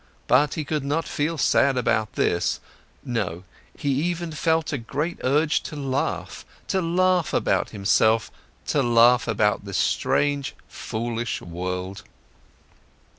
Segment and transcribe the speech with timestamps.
[0.25, 2.59] But he could not feel sad about this,
[3.05, 3.43] no,
[3.77, 8.31] he even felt a great urge to laugh, to laugh about himself,
[8.65, 12.01] to laugh about this strange, foolish world.